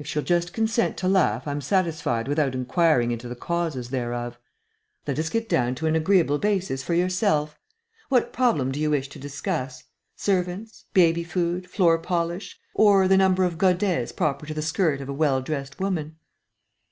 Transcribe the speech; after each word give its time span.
If 0.00 0.08
she'll 0.08 0.24
just 0.24 0.52
consent 0.52 0.96
to 0.96 1.06
laugh, 1.06 1.46
I'm 1.46 1.60
satisfied 1.60 2.26
without 2.26 2.56
inquiring 2.56 3.12
into 3.12 3.28
the 3.28 3.36
causes 3.36 3.90
thereof. 3.90 4.36
Let 5.06 5.16
us 5.16 5.30
get 5.30 5.48
down 5.48 5.76
to 5.76 5.86
an 5.86 5.94
agreeable 5.94 6.38
basis 6.40 6.82
for 6.82 6.92
yourself. 6.92 7.56
What 8.08 8.32
problem 8.32 8.72
do 8.72 8.80
you 8.80 8.90
wish 8.90 9.06
to 9.10 9.20
discuss? 9.20 9.84
Servants, 10.16 10.86
baby 10.92 11.22
food, 11.22 11.70
floor 11.70 11.98
polish, 12.00 12.58
or 12.74 13.06
the 13.06 13.16
number 13.16 13.44
of 13.44 13.58
godets 13.58 14.10
proper 14.10 14.44
to 14.46 14.54
the 14.54 14.60
skirt 14.60 15.00
of 15.00 15.08
a 15.08 15.12
well 15.14 15.40
dressed 15.40 15.78
woman?" 15.78 16.16